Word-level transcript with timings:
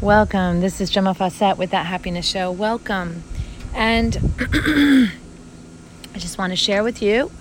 Welcome. 0.00 0.60
This 0.60 0.80
is 0.80 0.90
Gemma 0.90 1.12
Fawcett 1.12 1.58
with 1.58 1.70
That 1.70 1.86
Happiness 1.86 2.24
Show. 2.24 2.52
Welcome. 2.52 3.24
And 3.74 4.16
I 4.38 5.10
just 6.18 6.38
want 6.38 6.52
to 6.52 6.56
share 6.56 6.84
with 6.84 7.02
you 7.02 7.32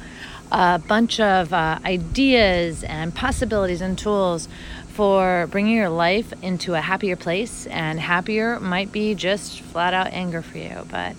a 0.51 0.79
bunch 0.79 1.19
of 1.19 1.53
uh, 1.53 1.77
ideas 1.85 2.83
and 2.83 3.13
possibilities 3.13 3.79
and 3.79 3.95
tools 3.95 4.49
for 4.87 5.47
bringing 5.51 5.75
your 5.75 5.89
life 5.89 6.33
into 6.41 6.73
a 6.73 6.81
happier 6.81 7.15
place. 7.15 7.67
And 7.67 7.99
happier 7.99 8.59
might 8.59 8.91
be 8.91 9.13
just 9.13 9.61
flat 9.61 9.93
out 9.93 10.07
anger 10.07 10.41
for 10.41 10.57
you, 10.57 10.83
but 10.89 11.15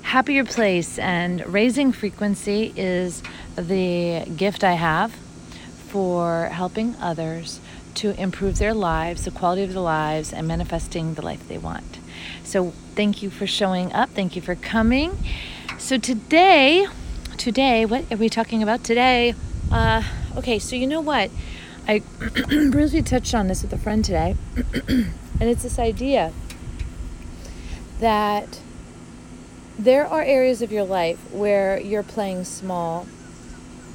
happier 0.00 0.42
place 0.42 0.98
and 0.98 1.46
raising 1.52 1.92
frequency 1.92 2.72
is 2.76 3.22
the 3.56 4.24
gift 4.38 4.64
I 4.64 4.72
have 4.72 5.12
for 5.88 6.46
helping 6.46 6.96
others 6.96 7.60
to 7.96 8.20
improve 8.20 8.58
their 8.58 8.74
lives, 8.74 9.24
the 9.24 9.30
quality 9.30 9.62
of 9.62 9.72
their 9.72 9.82
lives, 9.82 10.32
and 10.32 10.46
manifesting 10.46 11.14
the 11.14 11.22
life 11.22 11.46
they 11.48 11.58
want. 11.58 11.98
So, 12.44 12.72
thank 12.94 13.22
you 13.22 13.30
for 13.30 13.46
showing 13.46 13.92
up. 13.92 14.10
Thank 14.10 14.36
you 14.36 14.42
for 14.42 14.54
coming. 14.54 15.16
So, 15.78 15.98
today, 15.98 16.86
today, 17.36 17.84
what 17.84 18.10
are 18.12 18.16
we 18.16 18.28
talking 18.28 18.62
about 18.62 18.84
today? 18.84 19.34
Uh, 19.70 20.02
okay, 20.36 20.58
so 20.58 20.76
you 20.76 20.86
know 20.86 21.00
what? 21.00 21.30
I 21.88 21.98
briefly 22.70 23.02
touched 23.02 23.34
on 23.34 23.48
this 23.48 23.62
with 23.62 23.72
a 23.72 23.78
friend 23.78 24.04
today, 24.04 24.36
and 24.88 25.12
it's 25.40 25.62
this 25.62 25.78
idea 25.78 26.32
that 27.98 28.60
there 29.78 30.06
are 30.06 30.22
areas 30.22 30.62
of 30.62 30.70
your 30.70 30.84
life 30.84 31.18
where 31.32 31.80
you're 31.80 32.02
playing 32.02 32.44
small 32.44 33.06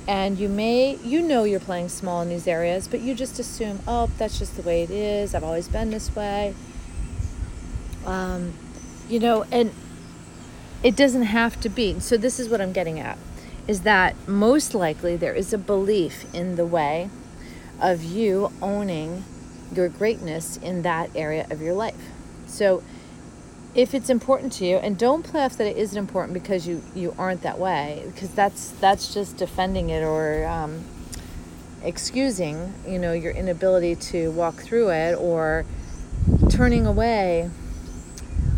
and 0.07 0.37
you 0.39 0.47
may 0.47 0.95
you 1.03 1.21
know 1.21 1.43
you're 1.43 1.59
playing 1.59 1.89
small 1.89 2.21
in 2.21 2.29
these 2.29 2.47
areas 2.47 2.87
but 2.87 3.01
you 3.01 3.13
just 3.13 3.39
assume 3.39 3.79
oh 3.87 4.09
that's 4.17 4.39
just 4.39 4.55
the 4.55 4.61
way 4.61 4.83
it 4.83 4.89
is. 4.89 5.35
I've 5.35 5.43
always 5.43 5.67
been 5.67 5.91
this 5.91 6.15
way. 6.15 6.55
Um, 8.05 8.53
you 9.09 9.19
know 9.19 9.45
and 9.51 9.71
it 10.83 10.95
doesn't 10.95 11.23
have 11.23 11.59
to 11.61 11.69
be. 11.69 11.99
So 11.99 12.17
this 12.17 12.39
is 12.39 12.49
what 12.49 12.61
i'm 12.61 12.73
getting 12.73 12.99
at 12.99 13.17
is 13.67 13.81
that 13.81 14.15
most 14.27 14.73
likely 14.73 15.17
there 15.17 15.33
is 15.33 15.51
a 15.51 15.57
belief 15.57 16.33
in 16.33 16.55
the 16.55 16.65
way 16.65 17.09
of 17.81 18.03
you 18.03 18.51
owning 18.61 19.25
your 19.73 19.89
greatness 19.89 20.57
in 20.57 20.81
that 20.83 21.09
area 21.15 21.45
of 21.49 21.61
your 21.61 21.73
life. 21.73 22.11
So 22.47 22.81
if 23.75 23.93
it's 23.93 24.09
important 24.09 24.51
to 24.53 24.65
you 24.65 24.77
and 24.77 24.97
don't 24.97 25.23
play 25.23 25.43
off 25.43 25.57
that 25.57 25.67
it 25.67 25.77
isn't 25.77 25.97
important 25.97 26.33
because 26.33 26.67
you 26.67 26.81
you 26.95 27.13
aren't 27.17 27.41
that 27.41 27.59
way 27.59 28.03
because 28.07 28.29
that's 28.31 28.69
that's 28.81 29.13
just 29.13 29.37
defending 29.37 29.89
it 29.89 30.03
or 30.03 30.45
um, 30.47 30.83
excusing 31.83 32.73
you 32.87 32.97
know 32.97 33.13
your 33.13 33.31
inability 33.31 33.95
to 33.95 34.31
walk 34.31 34.55
through 34.55 34.89
it 34.89 35.15
or 35.15 35.65
turning 36.49 36.85
away 36.85 37.49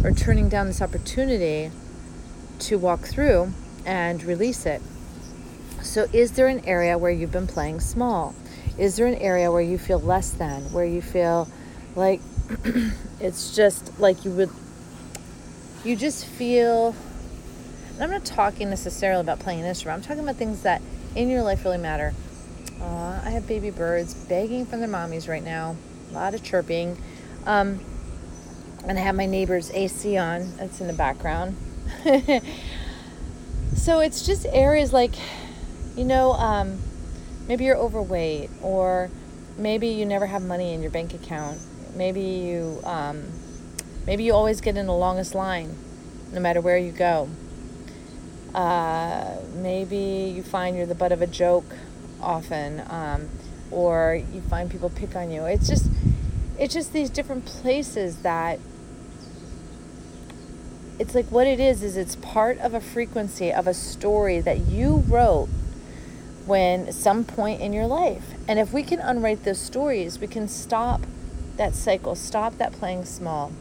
or 0.03 0.11
turning 0.11 0.47
down 0.47 0.67
this 0.67 0.81
opportunity 0.81 1.71
to 2.59 2.77
walk 2.77 3.01
through 3.01 3.51
and 3.85 4.23
release 4.23 4.65
it. 4.65 4.81
So 5.81 6.07
is 6.13 6.33
there 6.33 6.47
an 6.47 6.63
area 6.65 6.97
where 6.97 7.11
you've 7.11 7.31
been 7.31 7.47
playing 7.47 7.79
small? 7.79 8.35
Is 8.77 8.95
there 8.95 9.07
an 9.07 9.15
area 9.15 9.51
where 9.51 9.61
you 9.61 9.77
feel 9.77 9.99
less 9.99 10.31
than 10.31 10.71
where 10.71 10.85
you 10.85 11.01
feel 11.01 11.47
like 11.95 12.21
it's 13.19 13.55
just 13.55 13.99
like 13.99 14.23
you 14.25 14.31
would 14.31 14.49
you 15.83 15.95
just 15.95 16.25
feel 16.25 16.95
and 17.93 18.03
i'm 18.03 18.11
not 18.11 18.25
talking 18.25 18.69
necessarily 18.69 19.21
about 19.21 19.39
playing 19.39 19.59
an 19.61 19.65
instrument 19.65 19.97
i'm 19.97 20.07
talking 20.07 20.23
about 20.23 20.35
things 20.35 20.63
that 20.63 20.81
in 21.15 21.29
your 21.29 21.41
life 21.41 21.63
really 21.65 21.77
matter. 21.77 22.13
I 22.81 23.31
have 23.31 23.47
baby 23.47 23.71
birds 23.71 24.13
begging 24.13 24.65
from 24.65 24.79
their 24.79 24.89
mommies 24.89 25.27
right 25.27 25.43
now 25.43 25.75
a 26.11 26.13
lot 26.13 26.33
of 26.33 26.43
chirping 26.43 26.97
um, 27.45 27.79
and 28.87 28.97
i 28.97 29.01
have 29.01 29.15
my 29.15 29.25
neighbor's 29.25 29.69
ac 29.71 30.17
on 30.17 30.55
that's 30.57 30.79
in 30.81 30.87
the 30.87 30.93
background. 30.93 31.57
So 33.79 33.99
it's 34.01 34.25
just 34.25 34.45
areas 34.51 34.91
like 34.91 35.13
you 35.95 36.03
know 36.03 36.33
um, 36.33 36.79
maybe 37.47 37.63
you're 37.63 37.77
overweight 37.77 38.49
or 38.61 39.09
maybe 39.57 39.87
you 39.87 40.05
never 40.05 40.25
have 40.25 40.43
money 40.43 40.73
in 40.73 40.81
your 40.81 40.91
bank 40.91 41.13
account 41.13 41.59
maybe 41.95 42.21
you 42.21 42.81
um, 42.83 43.23
Maybe 44.09 44.23
you 44.23 44.33
always 44.33 44.59
get 44.59 44.75
in 44.75 44.87
the 44.87 44.93
longest 44.93 45.35
line, 45.35 45.77
no 46.33 46.39
matter 46.39 46.61
where 46.61 46.79
you 46.79 46.91
go. 46.91 47.29
Uh, 48.55 49.35
maybe 49.53 50.33
you 50.35 50.41
find 50.41 50.75
you're 50.75 50.87
the 50.87 50.95
butt 50.95 51.11
of 51.11 51.21
a 51.21 51.27
joke 51.27 51.75
often, 52.19 52.81
um, 52.89 53.29
or 53.69 54.19
you 54.33 54.41
find 54.41 54.71
people 54.71 54.89
pick 54.89 55.15
on 55.15 55.29
you. 55.29 55.45
It's 55.45 55.69
just, 55.69 55.91
it's 56.57 56.73
just 56.73 56.91
these 56.91 57.11
different 57.11 57.45
places 57.45 58.23
that. 58.23 58.57
It's 60.97 61.13
like 61.13 61.27
what 61.27 61.45
it 61.45 61.59
is 61.59 61.83
is 61.83 61.95
it's 61.95 62.15
part 62.15 62.57
of 62.57 62.73
a 62.73 62.81
frequency 62.81 63.53
of 63.53 63.67
a 63.67 63.75
story 63.75 64.41
that 64.41 64.61
you 64.61 65.03
wrote 65.07 65.49
when 66.47 66.91
some 66.91 67.25
point 67.25 67.61
in 67.61 67.73
your 67.73 67.85
life. 67.85 68.33
And 68.47 68.57
if 68.57 68.73
we 68.73 68.81
can 68.81 68.99
unwrite 69.01 69.43
those 69.43 69.61
stories, 69.61 70.17
we 70.17 70.25
can 70.25 70.47
stop 70.47 71.01
that 71.57 71.75
cycle, 71.75 72.15
stop 72.15 72.57
that 72.57 72.71
playing 72.71 73.05
small. 73.05 73.51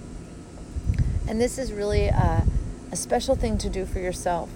And 1.28 1.38
this 1.38 1.58
is 1.58 1.72
really 1.72 2.06
a, 2.06 2.46
a 2.90 2.96
special 2.96 3.36
thing 3.36 3.58
to 3.58 3.68
do 3.68 3.84
for 3.84 3.98
yourself. 3.98 4.48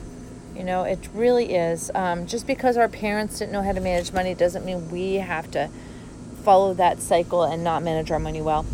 You 0.57 0.65
know, 0.65 0.85
it 0.85 1.07
really 1.13 1.55
is. 1.55 1.91
Um, 1.95 2.27
just 2.27 2.47
because 2.47 2.79
our 2.79 2.89
parents 2.89 3.39
didn't 3.39 3.53
know 3.53 3.63
how 3.63 3.73
to 3.73 3.81
manage 3.81 4.13
money 4.13 4.35
doesn't 4.35 4.65
mean 4.65 4.91
we 4.91 5.17
have 5.17 5.51
to 5.51 5.69
follow 6.43 6.73
that 6.75 7.01
cycle 7.01 7.43
and 7.43 7.63
not 7.63 7.83
manage 7.83 8.11
our 8.11 8.19
money 8.19 8.41
well. 8.41 8.65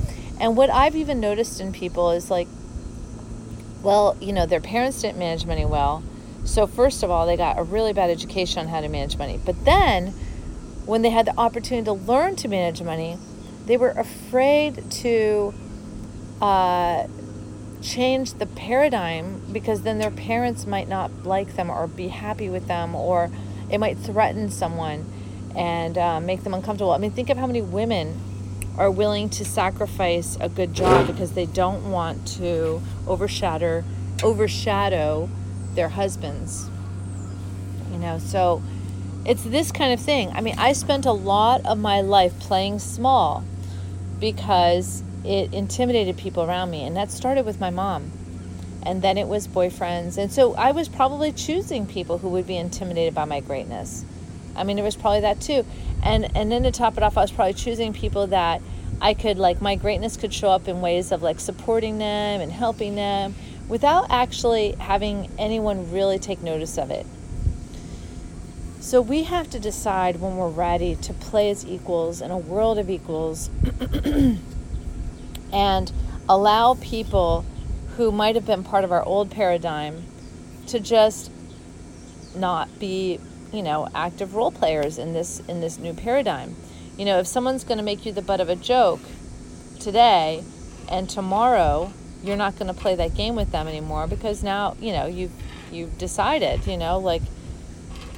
And 0.41 0.57
what 0.57 0.71
I've 0.71 0.95
even 0.95 1.19
noticed 1.19 1.61
in 1.61 1.73
people 1.73 2.13
is 2.13 2.31
like, 2.31 2.47
well, 3.83 4.17
you 4.21 4.33
know, 4.33 4.47
their 4.47 4.61
parents 4.61 5.03
didn't 5.03 5.19
manage 5.19 5.45
money 5.45 5.65
well. 5.65 6.03
So, 6.45 6.67
first 6.67 7.03
of 7.03 7.11
all, 7.11 7.27
they 7.27 7.37
got 7.37 7.59
a 7.59 7.63
really 7.63 7.93
bad 7.93 8.11
education 8.11 8.61
on 8.61 8.69
how 8.69 8.81
to 8.81 8.89
manage 8.89 9.19
money. 9.19 9.41
But 9.45 9.65
then, 9.65 10.09
when 10.87 11.03
they 11.03 11.11
had 11.11 11.27
the 11.27 11.37
opportunity 11.37 11.85
to 11.85 11.93
learn 11.93 12.37
to 12.37 12.49
manage 12.49 12.81
money, 12.81 13.19
they 13.67 13.77
were 13.77 13.91
afraid 13.91 14.91
to 14.91 15.53
uh, 16.41 17.07
change 17.83 18.35
the 18.35 18.47
paradigm 18.47 19.41
because 19.53 19.83
then 19.83 19.99
their 19.99 20.11
parents 20.11 20.67
might 20.67 20.89
not 20.89 21.25
like 21.25 21.57
them 21.57 21.71
or 21.71 21.87
be 21.87 22.09
happy 22.09 22.49
with 22.49 22.67
them 22.67 22.95
or 22.95 23.31
it 23.71 23.79
might 23.79 23.99
threaten 23.99 24.51
someone 24.51 25.05
and 25.57 25.97
uh, 25.99 26.21
make 26.21 26.45
them 26.45 26.55
uncomfortable. 26.55 26.93
I 26.93 26.99
mean, 26.99 27.11
think 27.11 27.31
of 27.31 27.37
how 27.37 27.47
many 27.47 27.63
women 27.63 28.21
are 28.77 28.91
willing 28.91 29.29
to 29.29 29.45
sacrifice 29.45 30.39
a 30.41 30.49
good 30.49 30.73
job 30.73 31.07
because 31.07 31.33
they 31.33 31.47
don't 31.47 31.91
want 31.91 32.27
to 32.29 32.81
overshadow 33.07 33.85
overshadow 34.23 35.29
their 35.75 35.89
husbands. 35.89 36.69
You 37.93 37.99
know, 37.99 38.19
so 38.19 38.63
it's 39.25 39.43
this 39.43 39.73
kind 39.73 39.93
of 39.93 40.01
thing. 40.01 40.31
I 40.31 40.41
mean, 40.41 40.55
I 40.59 40.73
spent 40.73 41.07
a 41.07 41.13
lot 41.13 41.65
of 41.67 41.79
my 41.79 42.01
life 42.01 42.39
playing 42.39 42.79
small 42.79 43.45
because 44.21 45.03
it 45.25 45.53
intimidated 45.53 46.17
people 46.17 46.43
around 46.43 46.71
me. 46.71 46.85
And 46.85 46.97
that 46.97 47.11
started 47.11 47.45
with 47.45 47.61
my 47.61 47.71
mom. 47.71 48.11
And 48.83 49.03
then 49.03 49.19
it 49.19 49.27
was 49.27 49.49
boyfriends. 49.49 50.17
And 50.19 50.33
so 50.33 50.55
I 50.55 50.73
was 50.73 50.89
probably 50.89 51.33
choosing 51.33 51.87
people 51.87 52.19
who 52.19 52.29
would 52.31 52.47
be 52.47 52.57
intimidated 52.57 53.15
by 53.15 53.25
my 53.25 53.41
greatness. 53.41 54.05
I 54.57 54.65
mean, 54.65 54.79
it 54.79 54.83
was 54.83 54.97
probably 54.97 55.21
that 55.21 55.41
too. 55.41 55.65
And 56.03 56.37
and 56.37 56.51
then 56.51 56.63
to 56.65 56.71
top 56.71 56.97
it 56.97 57.03
off, 57.03 57.17
I 57.17 57.23
was 57.23 57.33
probably 57.33 57.55
choosing 57.55 57.93
people 57.93 58.29
that 58.29 58.61
I 59.01 59.15
could 59.15 59.39
like 59.39 59.61
my 59.61 59.77
greatness 59.77 60.17
could 60.17 60.35
show 60.35 60.49
up 60.49 60.67
in 60.67 60.81
ways 60.81 61.13
of 61.13 61.23
like 61.23 61.39
supporting 61.39 61.99
them 61.99 62.41
and 62.41 62.51
helping 62.51 62.97
them 62.97 63.35
without 63.69 64.07
actually 64.11 64.73
having 64.73 65.31
anyone 65.39 65.93
really 65.93 66.19
take 66.19 66.43
notice 66.43 66.79
of 66.79 66.91
it. 66.91 67.07
So 68.81 69.03
we 69.03 69.25
have 69.25 69.51
to 69.51 69.61
decide 69.61 70.21
when 70.21 70.37
we're 70.37 70.49
ready 70.49 70.97
to 70.97 71.13
play 71.13 71.51
as 71.51 71.67
equals 71.67 72.21
in 72.23 72.31
a 72.31 72.39
world 72.39 72.79
of 72.79 72.89
equals 72.89 73.51
and 75.53 75.93
allow 76.29 76.75
people 76.75 77.45
who 77.97 78.13
might 78.13 78.35
have 78.35 78.47
been 78.47 78.63
part 78.63 78.85
of 78.85 78.93
our 78.93 79.03
old 79.05 79.31
paradigm 79.31 80.05
to 80.67 80.79
just 80.79 81.31
not 82.37 82.79
be 82.79 83.19
you 83.53 83.63
know 83.63 83.89
active 83.95 84.35
role 84.35 84.53
players 84.53 84.99
in 84.99 85.13
this 85.13 85.41
in 85.49 85.61
this 85.61 85.79
new 85.79 85.95
paradigm. 85.95 86.55
You 86.97 87.05
know 87.05 87.19
if 87.19 87.27
someone's 87.27 87.65
going 87.65 87.79
to 87.79 87.85
make 87.85 88.05
you 88.05 88.13
the 88.13 88.23
butt 88.23 88.41
of 88.41 88.49
a 88.49 88.57
joke 88.57 89.01
today 89.81 90.43
and 90.89 91.09
tomorrow 91.09 91.93
you're 92.23 92.37
not 92.37 92.59
going 92.59 92.73
to 92.73 92.79
play 92.79 92.97
that 92.97 93.15
game 93.15 93.37
with 93.37 93.53
them 93.53 93.69
anymore 93.69 94.07
because 94.07 94.43
now 94.43 94.77
you 94.81 94.93
know 94.93 95.07
you've 95.07 95.33
you've 95.71 95.97
decided 95.99 96.67
you 96.67 96.77
know 96.77 96.99
like 96.99 97.23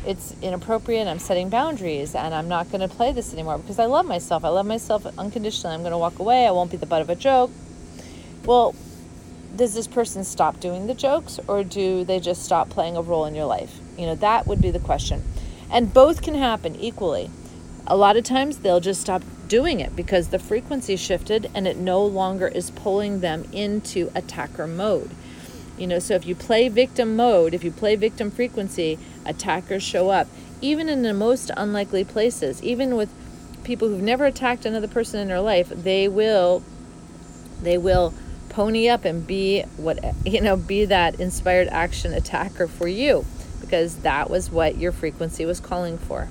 it's 0.07 0.35
inappropriate 0.41 1.07
i'm 1.07 1.19
setting 1.19 1.49
boundaries 1.49 2.15
and 2.15 2.35
i'm 2.35 2.49
not 2.49 2.71
going 2.71 2.81
to 2.81 2.89
play 2.89 3.13
this 3.13 3.33
anymore 3.33 3.59
because 3.59 3.79
i 3.79 3.85
love 3.85 4.07
myself. 4.07 4.45
I 4.45 4.49
love 4.49 4.67
myself 4.67 5.07
unconditionally. 5.19 5.75
I'm 5.75 5.83
going 5.83 5.93
to 5.93 5.99
walk 5.99 6.19
away. 6.19 6.47
I 6.47 6.51
won't 6.51 6.71
be 6.71 6.77
the 6.77 6.87
butt 6.87 7.03
of 7.03 7.11
a 7.11 7.15
joke. 7.15 7.51
Well 8.45 8.75
does 9.55 9.75
this 9.75 9.87
person 9.87 10.25
stop 10.25 10.61
doing 10.61 10.87
the 10.87 10.95
jokes 10.95 11.41
or 11.49 11.65
do 11.65 12.05
they 12.05 12.21
just 12.21 12.43
stop 12.45 12.71
playing 12.71 12.97
a 12.97 13.03
role 13.03 13.25
in 13.25 13.35
your 13.35 13.47
life? 13.47 13.79
You 13.99 14.07
know 14.07 14.15
that 14.17 14.47
would 14.47 14.61
be 14.61 14.71
the 14.71 14.79
question. 14.79 15.23
And 15.71 15.93
both 15.93 16.23
can 16.23 16.35
happen 16.35 16.77
equally. 16.77 17.31
A 17.87 17.97
lot 17.97 18.17
of 18.17 18.25
times 18.25 18.59
they'll 18.59 18.81
just 18.81 19.01
stop 19.01 19.23
doing 19.49 19.81
it 19.81 19.95
because 19.97 20.29
the 20.29 20.39
frequency 20.39 20.97
shifted 20.97 21.51
and 21.55 21.67
it 21.67 21.77
no 21.77 22.05
longer 22.05 22.49
is 22.49 22.71
pulling 22.71 23.21
them 23.21 23.45
into 23.53 24.11
attacker 24.15 24.67
mode. 24.67 25.11
You 25.81 25.87
know, 25.87 25.99
so 25.99 26.15
if 26.15 26.27
you 26.27 26.35
play 26.35 26.69
victim 26.69 27.17
mode, 27.17 27.55
if 27.55 27.65
you 27.65 27.71
play 27.71 27.97
victim 27.97 28.31
frequency, 28.31 28.99
attackers 29.25 29.83
show 29.83 30.11
up, 30.11 30.29
even 30.61 30.91
in 30.91 31.01
the 31.01 31.15
most 31.15 31.51
unlikely 31.57 32.05
places, 32.05 32.63
even 32.63 32.97
with 32.97 33.09
people 33.65 33.89
who've 33.89 34.03
never 34.03 34.27
attacked 34.27 34.67
another 34.67 34.89
person 34.89 35.21
in 35.21 35.29
their 35.29 35.41
life, 35.41 35.71
they 35.71 36.07
will 36.07 36.63
they 37.63 37.79
will 37.79 38.13
pony 38.51 38.89
up 38.89 39.07
and 39.07 39.27
be 39.27 39.63
what 39.79 39.99
you 40.27 40.43
know, 40.43 40.55
be 40.55 40.85
that 40.85 41.19
inspired 41.19 41.69
action 41.69 42.13
attacker 42.13 42.69
for 42.69 42.87
you 42.87 43.25
because 43.63 43.97
that 44.01 44.29
was 44.29 44.51
what 44.51 44.77
your 44.77 44.93
frequency 44.93 45.47
was 45.47 45.61
calling 45.61 45.97
for. 45.97 46.29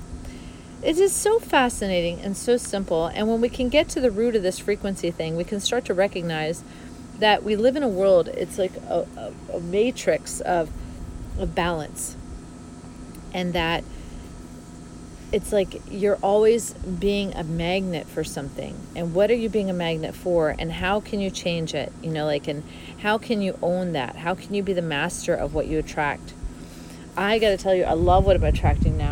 It 0.80 0.96
is 0.96 1.12
so 1.12 1.40
fascinating 1.40 2.20
and 2.20 2.36
so 2.36 2.56
simple. 2.56 3.06
And 3.06 3.28
when 3.28 3.40
we 3.40 3.48
can 3.48 3.68
get 3.68 3.88
to 3.90 4.00
the 4.00 4.12
root 4.12 4.36
of 4.36 4.44
this 4.44 4.60
frequency 4.60 5.10
thing, 5.10 5.36
we 5.36 5.44
can 5.44 5.58
start 5.58 5.84
to 5.86 5.94
recognize 5.94 6.62
that 7.20 7.42
we 7.42 7.56
live 7.56 7.76
in 7.76 7.82
a 7.82 7.88
world, 7.88 8.28
it's 8.28 8.58
like 8.58 8.74
a, 8.88 9.06
a, 9.16 9.56
a 9.56 9.60
matrix 9.60 10.40
of, 10.40 10.70
of 11.38 11.54
balance. 11.54 12.16
And 13.32 13.52
that 13.52 13.84
it's 15.32 15.52
like 15.52 15.80
you're 15.88 16.16
always 16.16 16.72
being 16.72 17.34
a 17.34 17.44
magnet 17.44 18.06
for 18.06 18.24
something. 18.24 18.76
And 18.96 19.14
what 19.14 19.30
are 19.30 19.34
you 19.34 19.48
being 19.48 19.70
a 19.70 19.74
magnet 19.74 20.14
for? 20.14 20.54
And 20.58 20.72
how 20.72 21.00
can 21.00 21.20
you 21.20 21.30
change 21.30 21.74
it? 21.74 21.92
You 22.02 22.10
know, 22.10 22.26
like, 22.26 22.48
and 22.48 22.64
how 22.98 23.18
can 23.18 23.40
you 23.40 23.56
own 23.62 23.92
that? 23.92 24.16
How 24.16 24.34
can 24.34 24.54
you 24.54 24.62
be 24.62 24.72
the 24.72 24.82
master 24.82 25.34
of 25.34 25.54
what 25.54 25.66
you 25.68 25.78
attract? 25.78 26.34
I 27.16 27.38
got 27.38 27.50
to 27.50 27.56
tell 27.56 27.74
you, 27.74 27.84
I 27.84 27.92
love 27.92 28.24
what 28.24 28.36
I'm 28.36 28.44
attracting 28.44 28.96
now. 28.96 29.09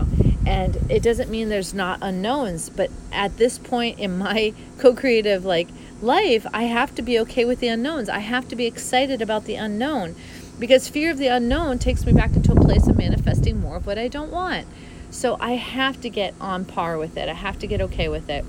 And 0.48 0.78
it 0.90 1.02
doesn't 1.02 1.28
mean 1.28 1.50
there's 1.50 1.74
not 1.74 1.98
unknowns, 2.00 2.70
but 2.70 2.90
at 3.12 3.36
this 3.36 3.58
point 3.58 3.98
in 3.98 4.16
my 4.16 4.54
co-creative 4.78 5.44
like 5.44 5.68
life, 6.00 6.46
I 6.54 6.62
have 6.62 6.94
to 6.94 7.02
be 7.02 7.18
okay 7.20 7.44
with 7.44 7.60
the 7.60 7.68
unknowns. 7.68 8.08
I 8.08 8.20
have 8.20 8.48
to 8.48 8.56
be 8.56 8.64
excited 8.64 9.20
about 9.20 9.44
the 9.44 9.56
unknown 9.56 10.16
because 10.58 10.88
fear 10.88 11.10
of 11.10 11.18
the 11.18 11.26
unknown 11.26 11.78
takes 11.78 12.06
me 12.06 12.14
back 12.14 12.34
into 12.34 12.52
a 12.52 12.54
place 12.54 12.88
of 12.88 12.96
manifesting 12.96 13.60
more 13.60 13.76
of 13.76 13.86
what 13.86 13.98
I 13.98 14.08
don't 14.08 14.30
want. 14.30 14.66
So 15.10 15.36
I 15.38 15.52
have 15.52 16.00
to 16.00 16.08
get 16.08 16.32
on 16.40 16.64
par 16.64 16.96
with 16.96 17.18
it. 17.18 17.28
I 17.28 17.34
have 17.34 17.58
to 17.58 17.66
get 17.66 17.82
okay 17.82 18.08
with 18.08 18.30
it. 18.30 18.46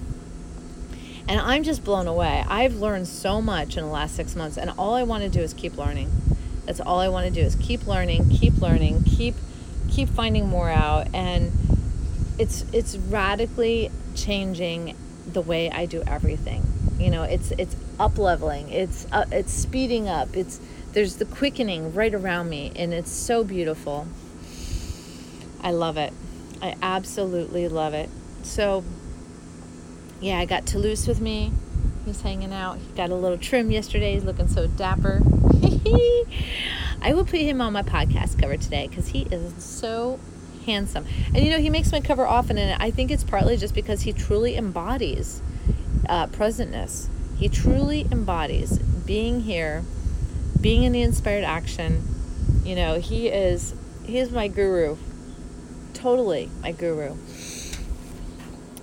And 1.27 1.41
I'm 1.41 1.63
just 1.63 1.83
blown 1.83 2.07
away. 2.07 2.45
I've 2.47 2.75
learned 2.75 3.09
so 3.09 3.41
much 3.41 3.75
in 3.75 3.83
the 3.83 3.89
last 3.89 4.15
six 4.15 4.37
months, 4.37 4.57
and 4.57 4.71
all 4.77 4.93
I 4.93 5.03
want 5.03 5.23
to 5.23 5.29
do 5.29 5.41
is 5.41 5.53
keep 5.53 5.77
learning. 5.77 6.09
That's 6.65 6.79
all 6.79 7.01
I 7.01 7.09
want 7.09 7.27
to 7.27 7.33
do 7.33 7.41
is 7.41 7.55
keep 7.55 7.85
learning, 7.85 8.29
keep 8.29 8.61
learning, 8.61 9.03
keep 9.03 9.35
keep 9.89 10.07
finding 10.07 10.47
more 10.47 10.69
out 10.69 11.07
and 11.13 11.51
it's 12.39 12.65
it's 12.71 12.95
radically 12.95 13.91
changing 14.15 14.95
the 15.27 15.41
way 15.41 15.69
I 15.69 15.85
do 15.85 16.01
everything. 16.07 16.63
You 16.97 17.11
know, 17.11 17.23
it's 17.23 17.51
it's 17.51 17.75
up 17.99 18.17
leveling. 18.17 18.69
It's 18.69 19.05
uh, 19.11 19.25
it's 19.31 19.53
speeding 19.53 20.07
up. 20.07 20.35
It's 20.35 20.59
there's 20.93 21.17
the 21.17 21.25
quickening 21.25 21.93
right 21.93 22.13
around 22.13 22.49
me 22.49 22.71
and 22.75 22.93
it's 22.93 23.11
so 23.11 23.43
beautiful. 23.43 24.07
I 25.61 25.71
love 25.71 25.97
it. 25.97 26.13
I 26.61 26.75
absolutely 26.81 27.67
love 27.67 27.93
it. 27.93 28.09
So 28.43 28.83
yeah, 30.21 30.39
I 30.39 30.45
got 30.45 30.65
Toulouse 30.65 31.07
with 31.07 31.21
me. 31.21 31.51
He's 32.05 32.21
hanging 32.21 32.53
out. 32.53 32.77
He 32.77 32.91
got 32.95 33.09
a 33.09 33.15
little 33.15 33.37
trim 33.37 33.69
yesterday. 33.69 34.13
He's 34.13 34.23
looking 34.23 34.47
so 34.47 34.65
dapper. 34.65 35.21
I 37.01 37.13
will 37.13 37.25
put 37.25 37.39
him 37.39 37.61
on 37.61 37.73
my 37.73 37.83
podcast 37.83 38.41
cover 38.41 38.57
today 38.57 38.87
because 38.87 39.09
he 39.09 39.23
is 39.23 39.63
so 39.63 40.19
handsome. 40.69 41.05
And 41.33 41.43
you 41.43 41.51
know, 41.51 41.59
he 41.59 41.69
makes 41.69 41.91
my 41.91 42.01
cover 42.01 42.25
often, 42.25 42.57
and 42.57 42.81
I 42.81 42.91
think 42.91 43.11
it's 43.11 43.23
partly 43.23 43.57
just 43.57 43.73
because 43.73 44.01
he 44.01 44.13
truly 44.13 44.55
embodies 44.55 45.41
uh, 46.07 46.27
presentness. 46.27 47.07
He 47.37 47.49
truly 47.49 48.05
embodies 48.11 48.77
being 48.79 49.41
here, 49.41 49.83
being 50.59 50.83
in 50.83 50.91
the 50.91 51.01
inspired 51.01 51.43
action. 51.43 52.03
You 52.63 52.75
know, 52.75 52.99
he 52.99 53.29
is 53.29 53.73
he 54.05 54.19
is 54.19 54.31
my 54.31 54.47
guru. 54.47 54.97
Totally 55.93 56.49
my 56.61 56.71
guru. 56.71 57.15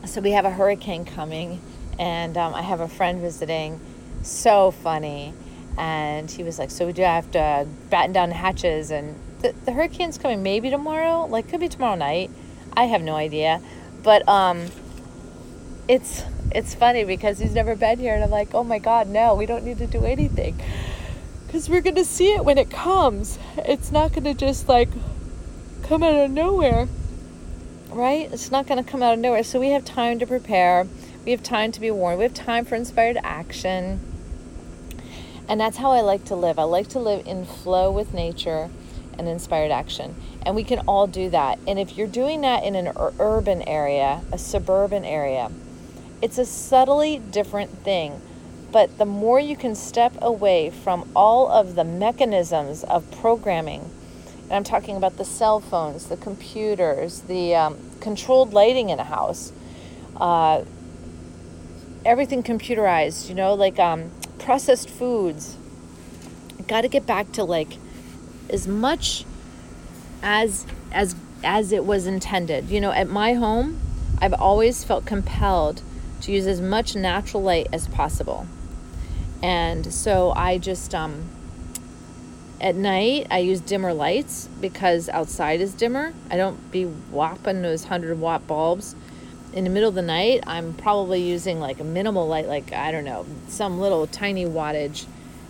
So 0.05 0.21
we 0.21 0.33
have 0.33 0.45
a 0.45 0.51
hurricane 0.51 1.05
coming, 1.05 1.61
and 1.99 2.37
um, 2.37 2.55
I 2.55 2.63
have 2.63 2.81
a 2.81 2.89
friend 2.89 3.21
visiting. 3.21 3.81
So 4.23 4.71
funny 4.71 5.35
and 5.79 6.31
he 6.31 6.43
was 6.43 6.59
like, 6.59 6.71
"So 6.71 6.91
do 6.91 7.03
I 7.03 7.15
have 7.15 7.31
to 7.33 7.67
batten 7.91 8.13
down 8.13 8.31
the 8.31 8.35
hatches." 8.35 8.91
And 8.91 9.15
the, 9.47 9.55
the 9.67 9.73
hurricane's 9.73 10.19
coming 10.19 10.43
maybe 10.43 10.71
tomorrow, 10.71 11.27
like 11.27 11.49
could 11.49 11.61
be 11.61 11.69
tomorrow 11.69 11.95
night. 11.95 12.31
I 12.77 12.85
have 12.85 13.03
no 13.03 13.15
idea, 13.15 13.61
but 14.03 14.29
um, 14.29 14.67
it's 15.89 16.25
it's 16.53 16.75
funny 16.75 17.05
because 17.05 17.39
he's 17.39 17.55
never 17.55 17.77
been 17.77 17.99
here, 17.99 18.15
and 18.15 18.25
I'm 18.25 18.31
like, 18.31 18.55
"Oh 18.55 18.65
my 18.65 18.79
God, 18.79 19.09
no, 19.09 19.35
we 19.35 19.47
don't 19.47 19.65
need 19.65 19.79
to 19.79 19.87
do 19.87 20.05
anything." 20.05 20.61
Because 21.47 21.69
we're 21.69 21.81
gonna 21.81 22.05
see 22.05 22.33
it 22.35 22.45
when 22.45 22.59
it 22.59 22.71
comes. 22.71 23.39
It's 23.59 23.93
not 23.93 24.13
gonna 24.13 24.35
just 24.35 24.69
like 24.69 24.89
come 25.85 26.03
out 26.03 26.15
of 26.15 26.31
nowhere, 26.31 26.89
right? 27.91 28.31
It's 28.33 28.51
not 28.51 28.67
gonna 28.67 28.85
come 28.85 29.03
out 29.03 29.15
of 29.15 29.21
nowhere. 29.21 29.45
So 29.45 29.61
we 29.61 29.71
have 29.71 29.85
time 29.85 30.19
to 30.19 30.27
prepare. 30.27 30.87
We 31.25 31.31
have 31.31 31.43
time 31.43 31.73
to 31.73 31.81
be 31.81 31.91
warned. 31.91 32.19
We 32.19 32.25
have 32.25 32.35
time 32.35 32.65
for 32.65 32.75
inspired 32.75 33.17
action 33.23 34.01
and 35.49 35.61
that's 35.61 35.77
how 35.77 35.93
I 35.93 36.01
like 36.01 36.25
to 36.25 36.35
live. 36.35 36.59
I 36.59 36.65
like 36.65 36.89
to 36.89 36.99
live 36.99 37.25
in 37.25 37.45
flow 37.45 37.91
with 37.91 38.13
nature 38.13 38.69
and 39.19 39.29
inspired 39.29 39.71
action. 39.71 40.15
And 40.45 40.55
we 40.55 40.65
can 40.65 40.81
all 40.81 41.07
do 41.07 41.31
that. 41.31 41.59
And 41.67 41.79
if 41.79 41.97
you're 41.97 42.07
doing 42.07 42.41
that 42.43 42.65
in 42.65 42.75
an 42.75 42.93
urban 43.19 43.63
area, 43.63 44.23
a 44.33 44.39
suburban 44.39 45.05
area, 45.05 45.51
it's 46.23 46.39
a 46.39 46.47
subtly 46.47 47.19
different 47.19 47.71
thing. 47.85 48.21
But 48.73 48.99
the 48.99 49.07
more 49.07 49.39
you 49.41 49.57
can 49.57 49.75
step 49.75 50.17
away 50.21 50.71
from 50.71 51.09
all 51.15 51.49
of 51.51 51.75
the 51.77 51.85
mechanisms 51.85 52.85
of 52.85 53.11
programming, 53.21 53.91
and 54.45 54.53
I'm 54.53 54.65
talking 54.65 54.97
about 54.97 55.17
the 55.17 55.25
cell 55.25 55.61
phones, 55.61 56.07
the 56.07 56.17
computers, 56.17 57.21
the 57.23 57.55
um, 57.55 57.79
controlled 58.01 58.53
lighting 58.53 58.91
in 58.91 58.99
a 58.99 59.05
house, 59.05 59.53
uh, 60.17 60.65
everything 62.05 62.43
computerized, 62.43 63.29
you 63.29 63.35
know, 63.35 63.55
like 63.55 63.79
um, 63.79 64.11
processed 64.39 64.89
foods. 64.89 65.57
Got 66.67 66.83
to 66.83 66.89
get 66.89 67.07
back 67.07 67.33
to 67.33 67.45
like 67.45 67.79
as 68.51 68.67
much 68.67 69.25
as 70.23 70.67
as 70.93 71.15
as 71.45 71.73
it 71.73 71.85
was 71.85 72.07
intended. 72.07 72.71
You 72.71 72.81
know, 72.81 72.93
at 72.93 73.09
my 73.09 73.35
home, 73.35 73.81
I've 74.19 74.35
always 74.35 74.85
felt 74.85 75.05
compelled 75.05 75.83
to 76.23 76.33
use 76.33 76.47
as 76.47 76.61
much 76.61 76.97
natural 76.97 77.43
light 77.43 77.69
as 77.73 77.89
possible. 77.89 78.47
And 79.43 79.93
so 79.93 80.33
I 80.33 80.59
just 80.59 80.95
um 80.95 81.29
at 82.61 82.75
night 82.75 83.27
I 83.31 83.39
use 83.39 83.61
dimmer 83.61 83.93
lights 83.93 84.49
because 84.61 85.09
outside 85.11 85.61
is 85.61 85.75
dimmer. 85.75 86.15
I 86.31 86.37
don't 86.37 86.71
be 86.71 86.85
whopping 86.85 87.63
those 87.63 87.83
100 87.83 88.19
watt 88.19 88.47
bulbs 88.47 88.97
in 89.57 89.65
the 89.65 89.71
middle 89.71 89.89
of 89.89 89.95
the 89.95 90.03
night, 90.03 90.45
I'm 90.47 90.75
probably 90.75 91.23
using 91.23 91.61
like 91.61 91.81
a 91.81 91.85
minimal 91.85 92.29
light, 92.29 92.47
like 92.47 92.75
I 92.75 92.93
don't 92.93 93.05
know, 93.05 93.25
some 93.49 93.81
little 93.81 94.07
tiny 94.07 94.45
wattage, 94.45 95.07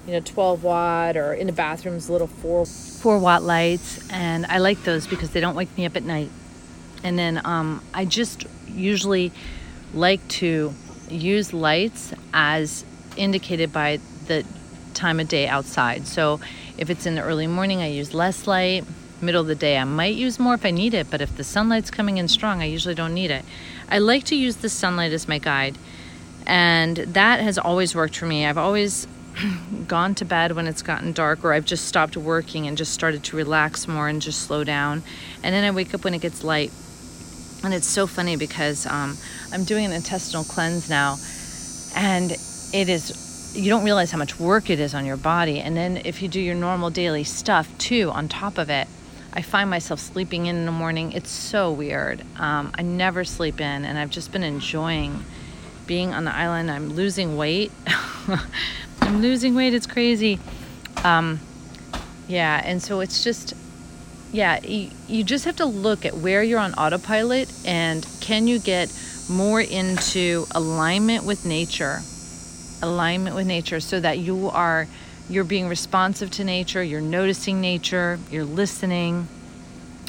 you 0.07 0.13
know, 0.13 0.21
12 0.21 0.63
watt, 0.63 1.17
or 1.17 1.35
in 1.35 1.47
the 1.47 1.53
bathrooms, 1.53 2.09
little 2.09 2.29
four 2.29 2.65
four 2.65 3.19
watt 3.19 3.43
lights, 3.43 3.99
and 4.11 4.47
I 4.47 4.59
like 4.59 4.85
those 4.85 5.07
because 5.07 5.31
they 5.31 5.41
don't 5.41 5.57
wake 5.57 5.77
me 5.77 5.85
up 5.85 5.97
at 5.97 6.05
night. 6.05 6.31
And 7.03 7.19
then 7.19 7.41
um, 7.45 7.83
I 7.93 8.05
just 8.05 8.47
usually 8.69 9.33
like 9.95 10.27
to 10.29 10.75
use 11.11 11.53
lights 11.53 12.13
as 12.33 12.85
indicated 13.17 13.73
by 13.73 14.01
the 14.27 14.45
time 14.95 15.21
of 15.21 15.29
day 15.29 15.47
outside. 15.47 16.07
So 16.07 16.41
if 16.79 16.91
it's 16.91 17.07
in 17.07 17.15
the 17.15 17.23
early 17.23 17.47
morning, 17.47 17.81
I 17.81 17.89
use 17.89 18.15
less 18.15 18.47
light. 18.47 18.85
Middle 19.21 19.41
of 19.41 19.47
the 19.47 19.55
day, 19.55 19.79
I 19.79 19.85
might 19.85 20.15
use 20.15 20.39
more 20.39 20.55
if 20.55 20.67
I 20.67 20.71
need 20.71 20.93
it, 20.93 21.11
but 21.11 21.23
if 21.23 21.37
the 21.37 21.45
sunlight's 21.45 21.91
coming 21.91 22.19
in 22.19 22.29
strong, 22.29 22.61
I 22.61 22.67
usually 22.67 22.95
don't 22.95 23.15
need 23.15 23.31
it. 23.31 23.45
I 23.89 23.99
like 23.99 24.25
to 24.25 24.37
use 24.37 24.57
the 24.57 24.69
sunlight 24.69 25.13
as 25.13 25.27
my 25.27 25.39
guide, 25.39 25.79
and 26.47 26.97
that 26.99 27.41
has 27.41 27.57
always 27.57 27.95
worked 27.95 28.17
for 28.17 28.27
me. 28.27 28.45
I've 28.45 28.59
always 28.59 29.07
gone 29.87 30.15
to 30.17 30.25
bed 30.25 30.53
when 30.53 30.67
it's 30.67 30.83
gotten 30.83 31.13
dark, 31.13 31.45
or 31.45 31.53
I've 31.53 31.65
just 31.65 31.87
stopped 31.87 32.17
working 32.17 32.67
and 32.67 32.77
just 32.77 32.93
started 32.93 33.25
to 33.25 33.37
relax 33.37 33.89
more 33.89 34.09
and 34.09 34.21
just 34.21 34.43
slow 34.43 34.65
down. 34.65 35.03
And 35.43 35.55
then 35.55 35.65
I 35.65 35.71
wake 35.71 35.95
up 35.95 36.05
when 36.05 36.15
it 36.15 36.21
gets 36.21 36.45
light. 36.45 36.73
And 37.65 37.73
it's 37.75 37.87
so 37.87 38.07
funny 38.07 38.37
because 38.37 38.87
um, 38.87 39.17
I'm 39.53 39.65
doing 39.65 39.85
an 39.87 39.93
intestinal 39.93 40.45
cleanse 40.45 40.89
now, 40.89 41.17
and 41.97 42.33
it 42.33 42.89
is 42.89 43.55
you 43.57 43.71
don't 43.71 43.85
realize 43.85 44.11
how 44.11 44.19
much 44.19 44.39
work 44.39 44.69
it 44.69 44.79
is 44.79 44.95
on 44.95 45.07
your 45.07 45.17
body. 45.17 45.61
And 45.61 45.75
then 45.75 45.97
if 46.05 46.21
you 46.21 46.29
do 46.29 46.41
your 46.41 46.55
normal 46.55 46.91
daily 46.91 47.25
stuff 47.25 47.67
too 47.79 48.11
on 48.11 48.29
top 48.29 48.59
of 48.59 48.69
it, 48.69 48.87
I 49.33 49.43
find 49.43 49.71
myself 49.71 49.99
sleeping 50.01 50.47
in 50.47 50.57
in 50.57 50.67
the 50.67 50.73
morning. 50.73 51.13
It's 51.13 51.31
so 51.31 51.73
weird. 51.73 52.21
Um, 52.39 52.73
I 52.75 52.83
never 52.83 53.25
sleep 53.25 53.61
in, 53.61 53.85
and 53.85 53.99
I've 53.99 54.11
just 54.11 54.33
been 54.33 54.43
enjoying 54.43 55.25
being 55.87 56.13
on 56.13 56.25
the 56.25 56.35
island. 56.35 56.71
I'm 56.71 56.91
losing 56.91 57.37
weight. 57.37 57.73
I'm 59.01 59.23
losing 59.23 59.55
weight. 59.55 59.75
It's 59.75 59.87
crazy. 59.87 60.39
Um, 61.05 61.41
yeah, 62.29 62.61
and 62.65 62.83
so 62.83 63.01
it's 63.01 63.23
just, 63.23 63.55
yeah, 64.33 64.61
you, 64.65 64.91
you 65.07 65.23
just 65.23 65.45
have 65.45 65.57
to 65.57 65.67
look 65.67 66.05
at 66.05 66.15
where 66.15 66.43
you're 66.43 66.59
on 66.59 66.75
autopilot 66.75 67.53
and 67.65 68.07
can 68.21 68.47
you 68.47 68.59
get 68.59 68.93
more 69.31 69.61
into 69.61 70.47
alignment 70.55 71.25
with 71.25 71.47
nature, 71.47 72.01
alignment 72.83 73.37
with 73.37 73.47
nature, 73.47 73.81
so 73.81 74.01
that 74.01 74.19
you 74.19 74.49
are 74.49 74.87
you're 75.29 75.45
being 75.45 75.69
responsive 75.69 76.31
to 76.31 76.45
nature, 76.45 76.83
you're 76.83 77.01
noticing 77.01 77.61
nature, 77.61 78.19
you're 78.31 78.45
listening. 78.45 79.27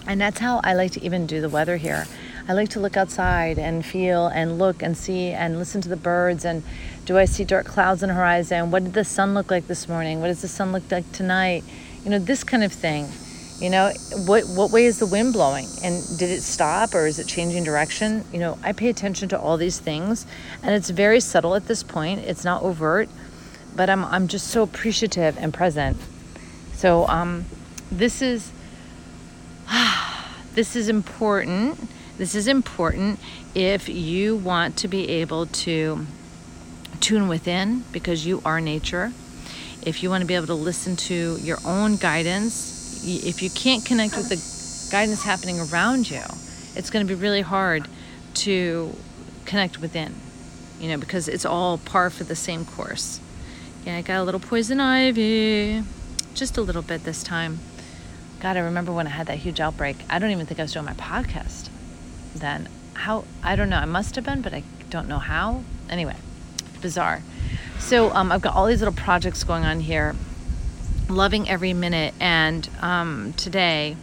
And 0.06 0.22
that's 0.22 0.40
how 0.40 0.62
I 0.64 0.74
like 0.74 0.92
to 0.92 1.04
even 1.04 1.26
do 1.26 1.42
the 1.42 1.50
weather 1.50 1.78
here. 1.78 2.06
I 2.50 2.54
like 2.54 2.70
to 2.70 2.80
look 2.80 2.96
outside 2.96 3.60
and 3.60 3.86
feel 3.86 4.28
and 4.28 4.58
look 4.58 4.82
and 4.82 4.96
see 4.96 5.32
and 5.32 5.60
listen 5.60 5.82
to 5.82 5.90
the 5.90 5.98
birds 5.98 6.46
and 6.46 6.64
do 7.06 7.18
I 7.18 7.26
see 7.26 7.44
dark 7.44 7.66
clouds 7.66 8.04
on 8.04 8.08
the 8.08 8.16
horizon? 8.16 8.72
What 8.72 8.86
did 8.86 8.94
the 8.94 9.04
sun 9.04 9.34
look 9.34 9.52
like 9.52 9.68
this 9.68 9.90
morning? 9.90 10.22
What 10.22 10.28
does 10.28 10.42
the 10.42 10.48
sun 10.48 10.72
look 10.72 10.90
like 10.90 11.12
tonight? 11.12 11.66
You 12.06 12.12
know, 12.12 12.20
this 12.20 12.46
kind 12.46 12.64
of 12.64 12.72
thing. 12.72 13.10
You 13.60 13.70
know, 13.70 13.92
what 14.28 14.46
what 14.46 14.72
way 14.72 14.86
is 14.86 15.00
the 15.00 15.06
wind 15.06 15.34
blowing? 15.34 15.68
And 15.84 16.02
did 16.18 16.30
it 16.30 16.42
stop 16.42 16.96
or 16.96 17.06
is 17.06 17.20
it 17.20 17.28
changing 17.28 17.66
direction? 17.66 18.24
You 18.32 18.40
know, 18.40 18.58
I 18.64 18.72
pay 18.72 18.88
attention 18.88 19.28
to 19.30 19.40
all 19.40 19.58
these 19.58 19.80
things 19.80 20.26
and 20.64 20.74
it's 20.74 20.90
very 20.90 21.20
subtle 21.20 21.54
at 21.54 21.68
this 21.68 21.84
point. 21.84 22.22
It's 22.22 22.46
not 22.46 22.64
overt, 22.64 23.10
but 23.76 23.90
I'm 23.90 24.06
I'm 24.06 24.30
just 24.30 24.48
so 24.48 24.64
appreciative 24.64 25.38
and 25.38 25.54
present. 25.54 25.98
So 26.76 27.08
um 27.08 27.44
this 27.92 28.22
is 28.22 28.54
this 30.54 30.78
is 30.78 30.88
important. 30.88 31.78
This 32.18 32.34
is 32.34 32.48
important 32.48 33.20
if 33.54 33.88
you 33.88 34.36
want 34.36 34.76
to 34.78 34.88
be 34.88 35.08
able 35.08 35.46
to 35.46 36.08
tune 37.00 37.28
within 37.28 37.84
because 37.92 38.26
you 38.26 38.42
are 38.44 38.60
nature. 38.60 39.14
If 39.84 40.02
you 40.02 40.10
want 40.10 40.22
to 40.22 40.28
be 40.28 40.34
able 40.34 40.48
to 40.48 40.56
listen 40.56 40.96
to 40.96 41.38
your 41.38 41.60
own 41.64 41.98
guidance 41.98 42.78
if 43.06 43.44
you 43.44 43.52
can't 43.52 43.86
connect 43.86 44.18
with 44.18 44.30
the 44.30 44.92
guidance 44.92 45.24
happening 45.24 45.60
around 45.60 46.10
you, 46.10 46.24
it's 46.76 46.90
going 46.90 47.06
to 47.06 47.14
be 47.14 47.20
really 47.20 47.42
hard 47.42 47.88
to 48.34 48.96
connect 49.46 49.80
within, 49.80 50.16
you 50.80 50.90
know, 50.90 50.98
because 50.98 51.28
it's 51.28 51.46
all 51.46 51.78
par 51.78 52.10
for 52.10 52.24
the 52.24 52.36
same 52.36 52.66
course. 52.66 53.20
Yeah, 53.86 53.96
I 53.96 54.02
got 54.02 54.20
a 54.20 54.24
little 54.24 54.40
poison 54.40 54.80
ivy, 54.80 55.84
just 56.34 56.58
a 56.58 56.62
little 56.62 56.82
bit 56.82 57.04
this 57.04 57.22
time. 57.22 57.60
God, 58.40 58.58
I 58.58 58.62
remember 58.62 58.92
when 58.92 59.08
I 59.08 59.12
had 59.12 59.28
that 59.28 59.38
huge 59.38 59.60
outbreak. 59.60 59.98
I 60.10 60.20
don't 60.20 60.32
even 60.32 60.46
think 60.46 60.60
I 60.60 60.64
was 60.64 60.74
doing 60.74 60.86
my 60.86 60.94
podcast 60.94 61.70
then. 62.38 62.70
How, 62.94 63.26
I 63.44 63.56
don't 63.56 63.70
know. 63.70 63.78
I 63.78 63.86
must 63.86 64.16
have 64.16 64.26
been, 64.26 64.42
but 64.42 64.54
I 64.54 64.64
don't 64.90 65.08
know 65.08 65.20
how. 65.20 65.64
Anyway, 65.90 66.16
bizarre. 66.82 67.22
So 67.80 68.12
um, 68.12 68.32
I've 68.32 68.42
got 68.42 68.56
all 68.56 68.66
these 68.66 68.80
little 68.80 68.94
projects 68.94 69.44
going 69.44 69.64
on 69.64 69.80
here 69.80 70.16
loving 71.10 71.50
every 71.50 71.74
minute. 71.74 72.14
And 72.20 72.70
um, 72.82 73.34
today, 73.34 73.96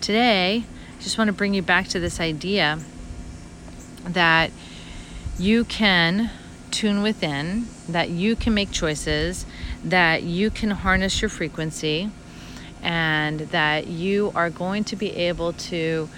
today, 0.00 0.64
I 0.98 1.02
just 1.02 1.18
want 1.18 1.28
to 1.28 1.32
bring 1.32 1.54
you 1.54 1.62
back 1.62 1.88
to 1.88 2.00
this 2.00 2.20
idea 2.20 2.78
that 4.04 4.50
you 5.38 5.64
can 5.64 6.30
tune 6.70 7.02
within, 7.02 7.66
that 7.88 8.10
you 8.10 8.36
can 8.36 8.54
make 8.54 8.70
choices, 8.70 9.46
that 9.84 10.22
you 10.22 10.50
can 10.50 10.70
harness 10.70 11.22
your 11.22 11.28
frequency, 11.28 12.10
and 12.82 13.40
that 13.40 13.86
you 13.86 14.32
are 14.34 14.50
going 14.50 14.84
to 14.84 14.96
be 14.96 15.10
able 15.14 15.52
to 15.52 16.08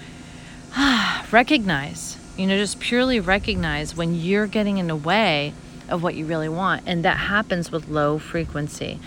recognize, 1.31 2.17
you 2.37 2.47
know, 2.47 2.57
just 2.57 2.79
purely 2.79 3.19
recognize 3.19 3.95
when 3.95 4.15
you're 4.15 4.47
getting 4.47 4.77
in 4.77 4.87
the 4.87 4.95
way 4.95 5.53
of 5.89 6.01
what 6.01 6.15
you 6.15 6.25
really 6.25 6.49
want. 6.49 6.83
And 6.85 7.03
that 7.05 7.17
happens 7.17 7.71
with 7.71 7.89
low 7.89 8.17
frequency. 8.17 8.99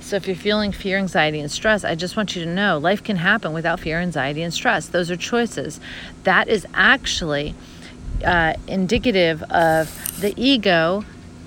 So 0.00 0.16
if 0.16 0.26
you're 0.26 0.36
feeling 0.36 0.72
fear, 0.72 0.98
anxiety, 0.98 1.38
and 1.38 1.50
stress, 1.50 1.84
I 1.84 1.94
just 1.94 2.16
want 2.16 2.34
you 2.34 2.44
to 2.44 2.50
know 2.50 2.76
life 2.76 3.04
can 3.04 3.16
happen 3.16 3.52
without 3.52 3.78
fear, 3.80 4.00
anxiety, 4.00 4.42
and 4.42 4.52
stress. 4.52 4.88
Those 4.88 5.10
are 5.10 5.16
choices. 5.16 5.78
That 6.24 6.48
is 6.48 6.66
actually 6.74 7.54
uh, 8.24 8.54
indicative 8.66 9.42
of 9.44 10.20
the 10.20 10.34
ego 10.36 11.04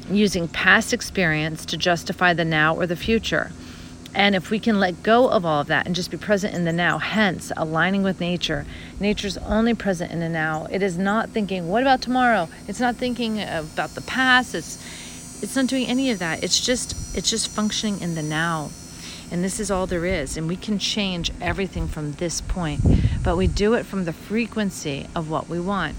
using 0.10 0.48
past 0.48 0.94
experience 0.94 1.66
to 1.66 1.78
justify 1.78 2.34
the 2.34 2.46
now 2.46 2.76
or 2.76 2.88
the 2.88 2.96
future. 2.96 3.52
And 4.16 4.34
if 4.34 4.50
we 4.50 4.60
can 4.60 4.80
let 4.80 5.04
go 5.04 5.30
of 5.30 5.46
all 5.46 5.60
of 5.60 5.68
that 5.68 5.86
and 5.86 5.94
just 5.94 6.10
be 6.10 6.16
present 6.16 6.56
in 6.56 6.64
the 6.64 6.72
now, 6.72 7.00
hence 7.00 7.52
aligning 7.58 8.02
with 8.02 8.22
nature, 8.22 8.66
nature's 8.98 9.38
only 9.40 9.74
present 9.74 10.14
in 10.14 10.22
the 10.22 10.30
now. 10.30 10.68
It 10.72 10.82
is 10.82 10.98
not 10.98 11.32
thinking, 11.32 11.68
what 11.68 11.84
about 11.84 12.02
tomorrow? 12.02 12.48
It's 12.66 12.80
not 12.80 12.96
thinking 12.96 13.42
about 13.42 13.90
the 13.90 14.02
past. 14.02 14.56
It's 14.56 14.82
it's 15.44 15.54
not 15.56 15.68
doing 15.68 15.86
any 15.88 16.12
of 16.12 16.20
that. 16.20 16.44
It's 16.46 16.66
just 16.66 17.18
it's 17.18 17.30
just 17.30 17.50
functioning 17.50 18.00
in 18.00 18.16
the 18.16 18.24
now. 18.24 18.72
And 19.32 19.44
this 19.44 19.60
is 19.60 19.70
all 19.70 19.86
there 19.86 20.06
is. 20.06 20.38
And 20.38 20.48
we 20.48 20.56
can 20.56 20.80
change 20.80 21.32
everything 21.42 21.90
from 21.90 22.14
this 22.14 22.40
point. 22.40 22.82
But 23.22 23.36
we 23.36 23.48
do 23.48 23.74
it 23.74 23.86
from 23.86 24.06
the 24.06 24.14
frequency 24.14 25.08
of 25.14 25.30
what 25.30 25.50
we 25.50 25.60
want. 25.60 25.96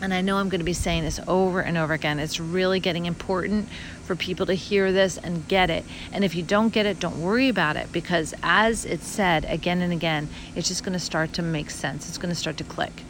And 0.00 0.14
I 0.14 0.20
know 0.20 0.36
I'm 0.36 0.48
going 0.48 0.60
to 0.60 0.64
be 0.64 0.72
saying 0.72 1.02
this 1.02 1.18
over 1.26 1.60
and 1.60 1.76
over 1.76 1.92
again. 1.92 2.20
It's 2.20 2.38
really 2.38 2.78
getting 2.78 3.06
important 3.06 3.68
for 4.04 4.14
people 4.14 4.46
to 4.46 4.54
hear 4.54 4.92
this 4.92 5.18
and 5.18 5.46
get 5.48 5.70
it. 5.70 5.84
And 6.12 6.24
if 6.24 6.34
you 6.34 6.42
don't 6.42 6.72
get 6.72 6.86
it, 6.86 7.00
don't 7.00 7.20
worry 7.20 7.48
about 7.48 7.76
it 7.76 7.90
because, 7.92 8.32
as 8.42 8.84
it's 8.84 9.06
said 9.06 9.44
again 9.46 9.82
and 9.82 9.92
again, 9.92 10.28
it's 10.54 10.68
just 10.68 10.84
going 10.84 10.92
to 10.92 11.00
start 11.00 11.32
to 11.34 11.42
make 11.42 11.70
sense. 11.70 12.08
It's 12.08 12.18
going 12.18 12.32
to 12.32 12.38
start 12.38 12.56
to 12.58 12.64
click 12.64 13.02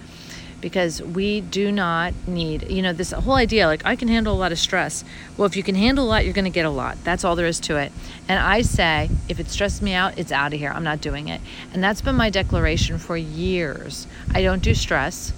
because 0.60 1.00
we 1.00 1.40
do 1.40 1.70
not 1.70 2.12
need, 2.26 2.68
you 2.70 2.82
know, 2.82 2.92
this 2.92 3.12
whole 3.12 3.34
idea 3.34 3.66
like 3.66 3.84
I 3.84 3.94
can 3.94 4.08
handle 4.08 4.34
a 4.34 4.38
lot 4.38 4.50
of 4.50 4.58
stress. 4.58 5.04
Well, 5.36 5.46
if 5.46 5.56
you 5.56 5.62
can 5.62 5.74
handle 5.74 6.04
a 6.04 6.08
lot, 6.08 6.24
you're 6.24 6.34
going 6.34 6.44
to 6.46 6.50
get 6.50 6.64
a 6.64 6.70
lot. 6.70 6.98
That's 7.04 7.24
all 7.24 7.36
there 7.36 7.46
is 7.46 7.60
to 7.60 7.76
it. 7.76 7.92
And 8.28 8.40
I 8.40 8.62
say, 8.62 9.10
if 9.28 9.38
it 9.38 9.48
stresses 9.48 9.82
me 9.82 9.92
out, 9.92 10.18
it's 10.18 10.32
out 10.32 10.52
of 10.52 10.58
here. 10.58 10.70
I'm 10.70 10.84
not 10.84 11.00
doing 11.00 11.28
it. 11.28 11.40
And 11.72 11.84
that's 11.84 12.00
been 12.00 12.16
my 12.16 12.30
declaration 12.30 12.98
for 12.98 13.16
years. 13.16 14.06
I 14.34 14.42
don't 14.42 14.62
do 14.62 14.74
stress. 14.74 15.32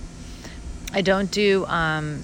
I 0.92 1.02
don't 1.02 1.30
do 1.30 1.66
um, 1.66 2.22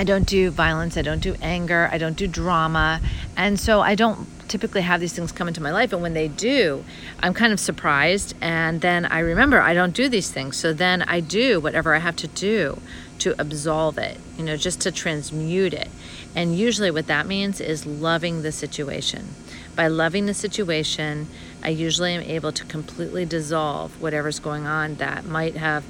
I 0.00 0.04
don't 0.04 0.26
do 0.26 0.50
violence. 0.50 0.96
I 0.96 1.02
don't 1.02 1.20
do 1.20 1.36
anger. 1.42 1.86
I 1.92 1.98
don't 1.98 2.16
do 2.16 2.26
drama. 2.26 3.02
And 3.36 3.60
so 3.60 3.82
I 3.82 3.94
don't 3.94 4.26
typically 4.48 4.80
have 4.80 4.98
these 4.98 5.12
things 5.12 5.30
come 5.30 5.46
into 5.46 5.62
my 5.62 5.70
life. 5.70 5.92
And 5.92 6.00
when 6.00 6.14
they 6.14 6.26
do, 6.26 6.84
I'm 7.20 7.34
kind 7.34 7.52
of 7.52 7.60
surprised. 7.60 8.34
And 8.40 8.80
then 8.80 9.04
I 9.04 9.18
remember 9.18 9.60
I 9.60 9.74
don't 9.74 9.94
do 9.94 10.08
these 10.08 10.30
things. 10.30 10.56
So 10.56 10.72
then 10.72 11.02
I 11.02 11.20
do 11.20 11.60
whatever 11.60 11.94
I 11.94 11.98
have 11.98 12.16
to 12.16 12.28
do 12.28 12.80
to 13.18 13.34
absolve 13.38 13.98
it, 13.98 14.18
you 14.38 14.44
know, 14.44 14.56
just 14.56 14.80
to 14.80 14.90
transmute 14.90 15.74
it. 15.74 15.90
And 16.34 16.56
usually 16.56 16.90
what 16.90 17.06
that 17.08 17.26
means 17.26 17.60
is 17.60 17.84
loving 17.84 18.40
the 18.40 18.52
situation. 18.52 19.34
By 19.76 19.88
loving 19.88 20.24
the 20.24 20.32
situation, 20.32 21.28
I 21.62 21.68
usually 21.68 22.14
am 22.14 22.22
able 22.22 22.52
to 22.52 22.64
completely 22.64 23.26
dissolve 23.26 24.00
whatever's 24.00 24.38
going 24.38 24.66
on 24.66 24.94
that 24.94 25.26
might 25.26 25.56
have 25.56 25.84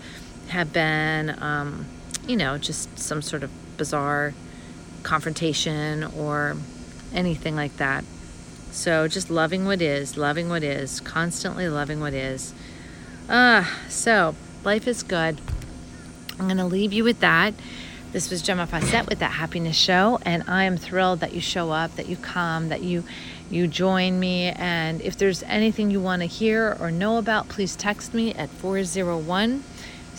have 0.50 0.73
been, 0.73 1.30
um, 1.42 1.87
you 2.26 2.37
know, 2.37 2.59
just 2.59 2.99
some 2.99 3.23
sort 3.23 3.42
of 3.42 3.50
bizarre 3.76 4.35
confrontation 5.02 6.04
or 6.04 6.57
anything 7.12 7.57
like 7.57 7.76
that. 7.78 8.04
So 8.71 9.09
just 9.09 9.30
loving 9.30 9.64
what 9.64 9.83
is, 9.83 10.16
loving 10.16 10.49
what 10.49 10.62
is, 10.62 11.00
constantly 11.00 11.69
loving 11.69 12.00
what 12.00 12.14
is. 12.14 12.54
Ah, 13.28 13.85
uh, 13.85 13.88
so 13.88 14.35
life 14.64 14.87
is 14.87 15.02
good. 15.02 15.40
I'm 16.38 16.47
going 16.47 16.57
to 16.57 16.64
leave 16.64 16.92
you 16.92 17.04
with 17.04 17.21
that. 17.21 17.54
This 18.12 18.30
was 18.30 18.42
Gemma 18.42 18.66
Fawcett 18.66 19.09
with 19.09 19.21
that 19.21 19.33
happiness 19.33 19.76
show, 19.76 20.19
and 20.23 20.42
I 20.49 20.64
am 20.64 20.76
thrilled 20.76 21.21
that 21.21 21.33
you 21.33 21.40
show 21.40 21.71
up, 21.71 21.95
that 21.95 22.09
you 22.09 22.16
come, 22.16 22.69
that 22.69 22.83
you 22.83 23.04
you 23.50 23.66
join 23.66 24.19
me. 24.19 24.47
And 24.49 25.00
if 25.00 25.16
there's 25.16 25.42
anything 25.45 25.90
you 25.90 26.00
want 26.00 26.23
to 26.23 26.26
hear 26.26 26.76
or 26.80 26.90
know 26.90 27.19
about, 27.19 27.49
please 27.49 27.76
text 27.76 28.14
me 28.14 28.33
at 28.35 28.49
401 28.49 29.64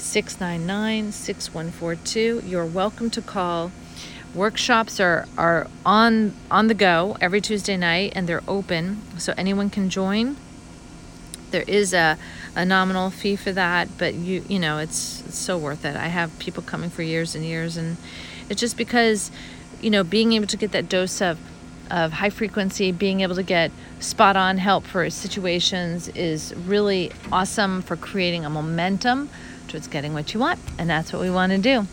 699 0.01 1.11
6142. 1.11 2.43
You're 2.45 2.65
welcome 2.65 3.09
to 3.11 3.21
call 3.21 3.71
workshops 4.33 4.99
are, 4.99 5.27
are 5.37 5.67
on 5.85 6.33
on 6.49 6.67
the 6.67 6.73
go 6.73 7.17
every 7.21 7.41
Tuesday 7.41 7.77
night 7.77 8.13
and 8.15 8.27
they're 8.27 8.43
open 8.47 9.01
so 9.17 9.33
anyone 9.37 9.69
can 9.69 9.89
join. 9.89 10.37
There 11.51 11.63
is 11.67 11.93
a, 11.93 12.17
a 12.55 12.65
nominal 12.65 13.09
fee 13.09 13.35
for 13.35 13.51
that, 13.51 13.89
but 13.97 14.15
you 14.15 14.43
you 14.47 14.59
know 14.59 14.79
it's, 14.79 15.21
it's 15.27 15.37
so 15.37 15.57
worth 15.57 15.85
it. 15.85 15.95
I 15.95 16.07
have 16.07 16.37
people 16.39 16.63
coming 16.63 16.89
for 16.89 17.03
years 17.03 17.35
and 17.35 17.45
years 17.45 17.77
and 17.77 17.97
it's 18.49 18.59
just 18.59 18.77
because 18.77 19.31
you 19.81 19.89
know 19.89 20.03
being 20.03 20.33
able 20.33 20.47
to 20.47 20.57
get 20.57 20.71
that 20.71 20.89
dose 20.89 21.21
of 21.21 21.39
of 21.89 22.13
high 22.13 22.29
frequency, 22.29 22.91
being 22.91 23.19
able 23.19 23.35
to 23.35 23.43
get 23.43 23.69
spot 23.99 24.37
on 24.37 24.57
help 24.57 24.85
for 24.85 25.09
situations 25.09 26.07
is 26.09 26.55
really 26.55 27.11
awesome 27.31 27.81
for 27.81 27.97
creating 27.97 28.45
a 28.45 28.49
momentum 28.49 29.29
towards 29.71 29.87
getting 29.87 30.13
what 30.13 30.33
you 30.33 30.39
want. 30.39 30.59
And 30.77 30.89
that's 30.89 31.11
what 31.11 31.21
we 31.21 31.29
want 31.29 31.51
to 31.53 31.57
do. 31.57 31.87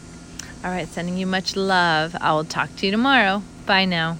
All 0.65 0.71
right, 0.71 0.89
sending 0.89 1.17
you 1.17 1.27
much 1.27 1.57
love. 1.57 2.17
I 2.21 2.33
will 2.33 2.45
talk 2.45 2.75
to 2.77 2.87
you 2.87 2.93
tomorrow. 2.93 3.43
Bye 3.67 3.85
now. 3.85 4.19